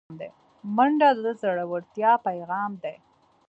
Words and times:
منډه 0.75 1.09
د 1.23 1.25
زړورتیا 1.41 2.11
پیغام 2.27 2.71
دی 2.83 2.95